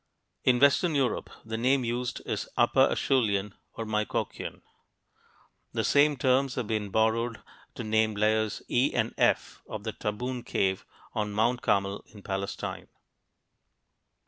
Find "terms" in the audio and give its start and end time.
6.17-6.55